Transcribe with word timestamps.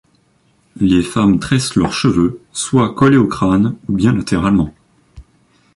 Les 0.79 1.03
femmes 1.03 1.37
tressent 1.37 1.75
leurs 1.75 1.93
cheveux, 1.93 2.41
soit 2.53 2.95
collés 2.95 3.17
au 3.17 3.27
crâne, 3.27 3.75
ou 3.87 3.93
bien 3.93 4.13
latéralement. 4.15 4.73